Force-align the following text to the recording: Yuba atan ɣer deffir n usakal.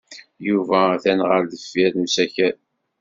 Yuba 0.47 0.77
atan 0.95 1.19
ɣer 1.29 1.41
deffir 1.51 1.91
n 1.95 2.05
usakal. 2.05 2.57